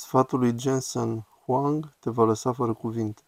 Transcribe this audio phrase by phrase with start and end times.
[0.00, 3.22] Sfatul lui Jensen Huang te va lăsa fără cuvinte.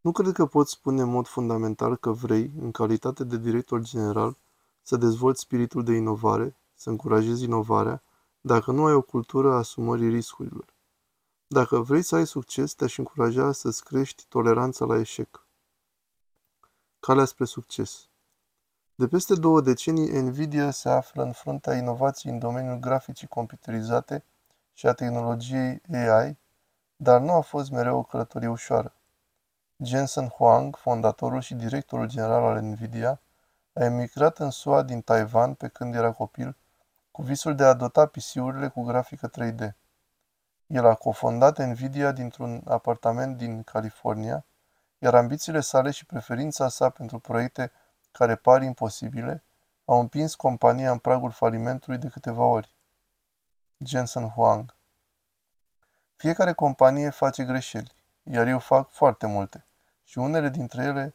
[0.00, 4.36] Nu cred că poți spune în mod fundamental că vrei, în calitate de director general,
[4.82, 8.02] să dezvolți spiritul de inovare, să încurajezi inovarea,
[8.40, 10.74] dacă nu ai o cultură a asumării riscurilor.
[11.46, 15.46] Dacă vrei să ai succes, te-aș încuraja să-ți crești toleranța la eșec.
[17.00, 18.08] Calea spre succes
[18.94, 24.24] De peste două decenii, Nvidia se află în fruntea inovației în domeniul graficii computerizate
[24.74, 26.38] și a tehnologiei AI,
[26.96, 28.92] dar nu a fost mereu o călătorie ușoară.
[29.84, 33.20] Jensen Huang, fondatorul și directorul general al Nvidia,
[33.72, 36.56] a emigrat în SUA din Taiwan pe când era copil,
[37.10, 39.74] cu visul de a dota PC-urile cu grafică 3D.
[40.66, 44.44] El a cofondat Nvidia dintr-un apartament din California,
[44.98, 47.72] iar ambițiile sale și preferința sa pentru proiecte
[48.12, 49.42] care par imposibile
[49.84, 52.74] au împins compania în pragul falimentului de câteva ori.
[53.78, 54.74] Jensen Huang
[56.16, 59.66] Fiecare companie face greșeli, iar eu fac foarte multe,
[60.04, 61.14] și unele dintre ele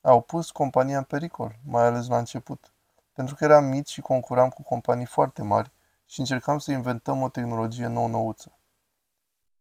[0.00, 2.72] au pus compania în pericol, mai ales la început,
[3.12, 5.72] pentru că eram mici și concuram cu companii foarte mari
[6.06, 8.58] și încercam să inventăm o tehnologie nou-nouță.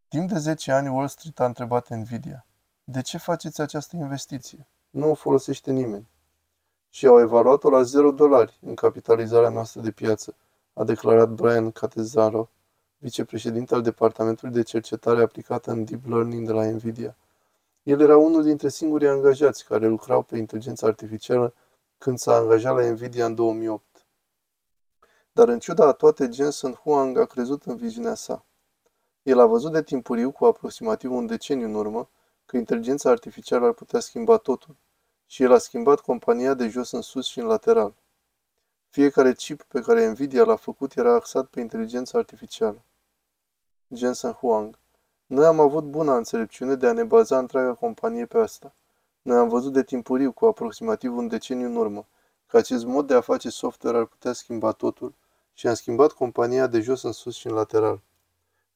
[0.07, 2.45] Timp de 10 ani, Wall Street a întrebat Nvidia,
[2.83, 4.67] de ce faceți această investiție?
[4.89, 6.09] Nu o folosește nimeni.
[6.89, 10.35] Și au evaluat-o la 0 dolari în capitalizarea noastră de piață,
[10.77, 12.49] a declarat Brian Catezaro,
[12.97, 17.15] vicepreședinte al Departamentului de Cercetare aplicată în Deep Learning de la Nvidia.
[17.83, 21.53] El era unul dintre singurii angajați care lucrau pe inteligența artificială
[21.97, 23.83] când s-a angajat la Nvidia în 2008.
[25.31, 28.45] Dar în ciuda a toate, Jensen Huang a crezut în viziunea sa.
[29.23, 32.09] El a văzut de timpuriu, cu aproximativ un deceniu în urmă,
[32.45, 34.75] că inteligența artificială ar putea schimba totul,
[35.25, 37.93] și el a schimbat compania de jos în sus și în lateral.
[38.97, 42.81] Fiecare chip pe care Nvidia l-a făcut era axat pe inteligența artificială.
[43.93, 44.77] Jensen Huang
[45.25, 48.73] Noi am avut buna înțelepciune de a ne baza întreaga companie pe asta.
[49.21, 52.05] Noi am văzut de timpuriu, cu aproximativ un deceniu în urmă,
[52.47, 55.13] că acest mod de a face software ar putea schimba totul
[55.53, 57.99] și am schimbat compania de jos în sus și în lateral.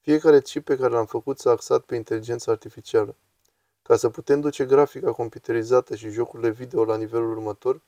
[0.01, 3.15] Fiecare chip pe care l-am făcut s-a axat pe inteligența artificială.
[3.81, 7.81] Ca să putem duce grafica computerizată și jocurile video la nivelul următor,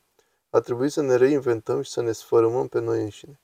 [0.53, 3.39] a trebuit să ne reinventăm și să ne sfărâmăm pe noi înșine.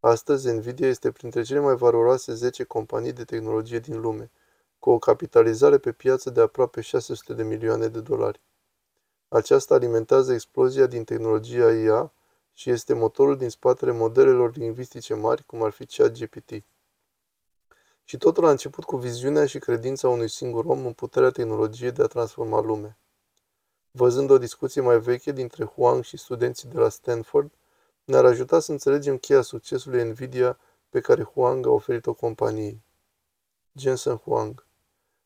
[0.00, 4.30] Astăzi, Nvidia este printre cele mai valoroase 10 companii de tehnologie din lume,
[4.78, 8.40] cu o capitalizare pe piață de aproape 600 de milioane de dolari.
[9.28, 12.12] Aceasta alimentează explozia din tehnologia IA
[12.52, 16.62] și este motorul din spatele modelelor lingvistice mari, cum ar fi ChatGPT.
[18.04, 22.02] Și totul a început cu viziunea și credința unui singur om în puterea tehnologiei de
[22.02, 22.98] a transforma lumea.
[23.96, 27.50] Văzând o discuție mai veche dintre Huang și studenții de la Stanford,
[28.04, 30.58] ne-ar ajuta să înțelegem cheia succesului Nvidia
[30.88, 32.82] pe care Huang a oferit-o companiei.
[33.74, 34.66] Jensen Huang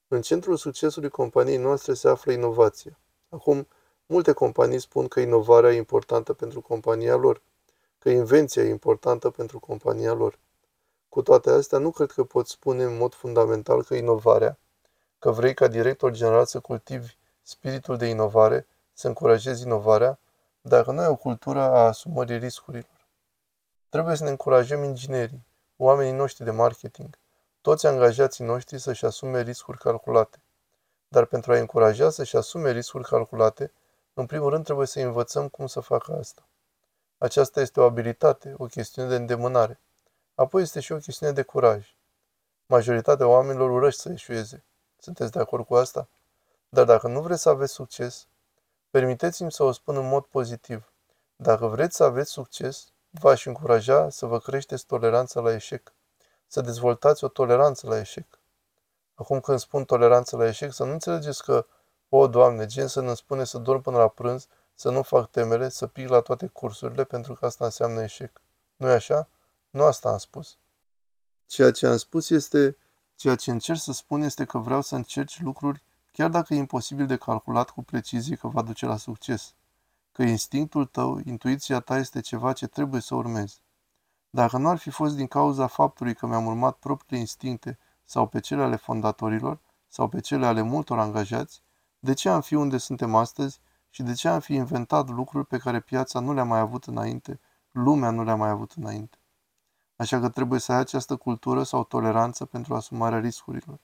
[0.09, 2.99] În centrul succesului companiei noastre se află inovația.
[3.29, 3.69] Acum,
[4.07, 7.43] multe companii spun că inovarea e importantă pentru compania lor,
[7.99, 10.39] că invenția e importantă pentru compania lor.
[11.09, 14.59] Cu toate astea, nu cred că pot spune în mod fundamental că inovarea,
[15.19, 17.19] că vrei ca director general să cultivi
[17.51, 20.19] spiritul de inovare, să încurajezi inovarea,
[20.61, 23.07] dacă nu ai o cultură a asumării riscurilor.
[23.89, 25.47] Trebuie să ne încurajăm inginerii,
[25.77, 27.19] oamenii noștri de marketing,
[27.61, 30.43] toți angajații noștri să-și asume riscuri calculate.
[31.09, 33.73] Dar pentru a încuraja să-și asume riscuri calculate,
[34.15, 36.43] în primul rând trebuie să învățăm cum să facă asta.
[37.19, 39.81] Aceasta este o abilitate, o chestiune de îndemânare.
[40.35, 41.95] Apoi este și o chestiune de curaj.
[42.67, 44.65] Majoritatea oamenilor urăște să eșueze.
[44.99, 46.09] Sunteți de acord cu asta?
[46.73, 48.27] Dar dacă nu vreți să aveți succes,
[48.91, 50.93] permiteți-mi să o spun în mod pozitiv.
[51.37, 55.93] Dacă vreți să aveți succes, v-aș încuraja să vă creșteți toleranța la eșec,
[56.47, 58.39] să dezvoltați o toleranță la eșec.
[59.15, 61.67] Acum când spun toleranță la eșec, să nu înțelegeți că,
[62.09, 65.69] o, Doamne, gen să ne spune să dorm până la prânz, să nu fac temele,
[65.69, 68.41] să pic la toate cursurile, pentru că asta înseamnă eșec.
[68.77, 69.29] nu e așa?
[69.71, 70.57] Nu asta am spus.
[71.47, 72.77] Ceea ce am spus este,
[73.17, 75.83] ceea ce încerc să spun este că vreau să încerci lucruri,
[76.13, 79.55] chiar dacă e imposibil de calculat cu precizie că va duce la succes.
[80.13, 83.63] Că instinctul tău, intuiția ta este ceva ce trebuie să urmezi.
[84.31, 88.41] Dacă nu ar fi fost din cauza faptului că mi-am urmat propriile instincte sau pe
[88.41, 91.63] cele ale fondatorilor sau pe cele ale multor angajați,
[91.99, 93.61] de ce am fi unde suntem astăzi
[93.91, 97.41] și de ce am fi inventat lucruri pe care piața nu le-a mai avut înainte,
[97.71, 99.19] lumea nu le-a mai avut înainte.
[99.97, 103.79] Așa că trebuie să ai această cultură sau toleranță pentru asumarea riscurilor.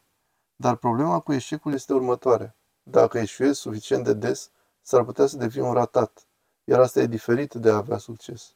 [0.57, 2.55] Dar problema cu eșecul este următoarea.
[2.83, 4.51] Dacă eșuezi suficient de des,
[4.83, 6.27] s-ar putea să devii un ratat,
[6.65, 8.55] iar asta e diferit de a avea succes.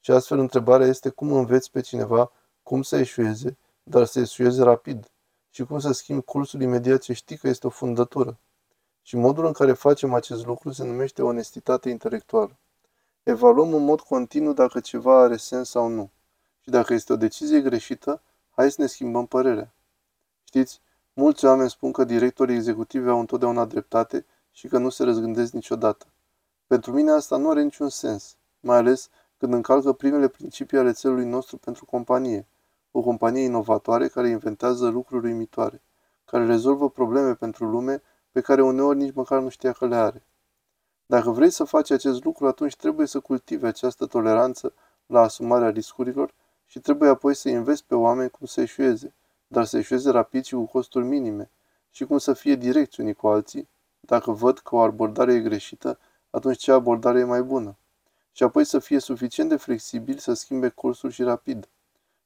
[0.00, 2.32] Și astfel întrebarea este cum înveți pe cineva
[2.62, 5.10] cum să eșueze dar să esuiezi rapid,
[5.50, 8.38] și cum să schimbi cursul imediat ce știi că este o fundătură.
[9.02, 12.56] Și modul în care facem acest lucru se numește onestitate intelectuală.
[13.22, 16.10] Evaluăm în mod continuu dacă ceva are sens sau nu.
[16.60, 19.74] Și dacă este o decizie greșită, hai să ne schimbăm părerea.
[20.44, 20.80] Știți,
[21.20, 26.06] mulți oameni spun că directorii executivi au întotdeauna dreptate și că nu se răzgândesc niciodată.
[26.66, 29.08] Pentru mine asta nu are niciun sens, mai ales
[29.38, 32.46] când încalcă primele principii ale țelului nostru pentru companie.
[32.90, 35.82] O companie inovatoare care inventează lucruri uimitoare,
[36.24, 40.26] care rezolvă probleme pentru lume pe care uneori nici măcar nu știa că le are.
[41.06, 44.72] Dacă vrei să faci acest lucru, atunci trebuie să cultivi această toleranță
[45.06, 46.34] la asumarea riscurilor
[46.66, 49.14] și trebuie apoi să înveți pe oameni cum să eșueze,
[49.52, 51.50] dar să eșueze rapid și cu costuri minime,
[51.90, 53.68] și cum să fie direcți unii cu alții.
[54.00, 55.98] Dacă văd că o abordare e greșită,
[56.30, 57.76] atunci ce abordare e mai bună?
[58.32, 61.68] Și apoi să fie suficient de flexibil să schimbe cursul și rapid.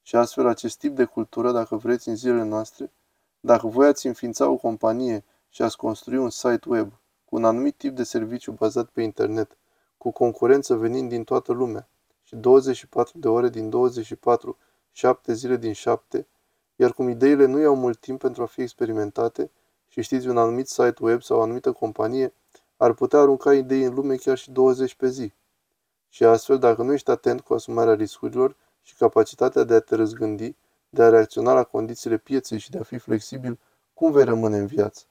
[0.03, 2.93] Și astfel acest tip de cultură, dacă vreți în zilele noastre,
[3.41, 6.93] dacă voi ați înființa o companie și ați construi un site web
[7.25, 9.57] cu un anumit tip de serviciu bazat pe internet,
[9.97, 11.89] cu concurență venind din toată lumea
[12.23, 14.59] și 24 de ore din 24,
[14.93, 16.27] 7 zile din 7,
[16.77, 19.51] iar cum ideile nu iau mult timp pentru a fi experimentate
[19.89, 22.33] și știți un anumit site web sau o anumită companie,
[22.77, 25.33] ar putea arunca idei în lume chiar și 20 pe zi.
[26.09, 30.57] Și astfel, dacă nu ești atent cu asumarea riscurilor și capacitatea de a te răzgândi,
[30.89, 33.59] de a reacționa la condițiile pieței și de a fi flexibil,
[33.95, 35.05] cum vei rămâne în viață?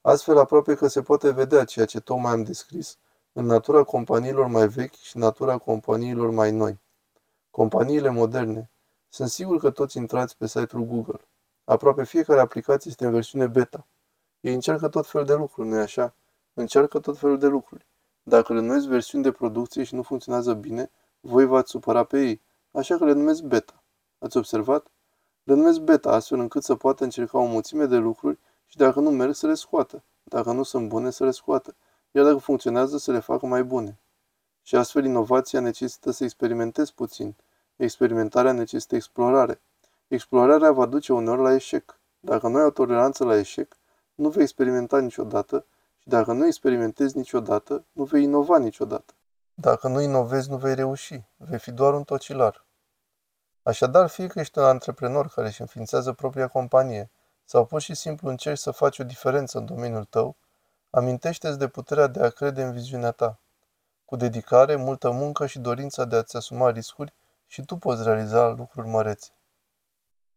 [0.00, 2.98] Astfel, aproape că se poate vedea ceea ce tocmai am descris
[3.32, 6.78] în natura companiilor mai vechi și natura companiilor mai noi.
[7.50, 8.70] Companiile moderne.
[9.08, 11.20] Sunt sigur că toți intrați pe site-ul Google.
[11.64, 13.86] Aproape fiecare aplicație este în versiune beta.
[14.40, 16.14] Ei încearcă tot felul de lucruri, nu-i așa?
[16.54, 17.86] Încearcă tot felul de lucruri.
[18.22, 20.90] Dacă le numesc versiuni de producție și nu funcționează bine,
[21.20, 22.40] voi v-ați supăra pe ei,
[22.70, 23.82] așa că le numesc beta.
[24.18, 24.86] Ați observat?
[25.42, 29.10] Le numesc beta astfel încât să poată încerca o mulțime de lucruri și dacă nu
[29.10, 30.02] merg să le scoată.
[30.24, 31.74] Dacă nu sunt bune să le scoată.
[32.10, 33.98] Iar dacă funcționează să le facă mai bune.
[34.62, 37.36] Și astfel inovația necesită să experimentezi puțin.
[37.78, 39.60] Experimentarea necesită explorare.
[40.08, 41.98] Explorarea va duce uneori la eșec.
[42.20, 43.76] Dacă nu ai o toleranță la eșec,
[44.14, 45.64] nu vei experimenta niciodată
[45.98, 49.14] și dacă nu experimentezi niciodată, nu vei inova niciodată.
[49.54, 51.22] Dacă nu inovezi, nu vei reuși.
[51.36, 52.64] Vei fi doar un tocilar.
[53.62, 57.10] Așadar, fie că ești un antreprenor care își înființează propria companie
[57.44, 60.36] sau pur și simplu încerci să faci o diferență în domeniul tău,
[60.90, 63.38] amintește-ți de puterea de a crede în viziunea ta.
[64.04, 67.14] Cu dedicare, multă muncă și dorința de a-ți asuma riscuri
[67.48, 69.30] și tu poți realiza lucruri mărețe.